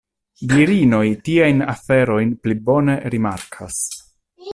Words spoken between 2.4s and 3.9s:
pli bone rimarkas.